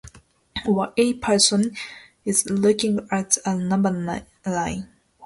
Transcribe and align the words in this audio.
Or: 0.65 0.93
A 0.97 1.13
person 1.13 1.75
is 2.25 2.49
looking 2.49 3.07
at 3.11 3.37
a 3.45 3.55
number 3.55 4.25
line. 4.43 4.87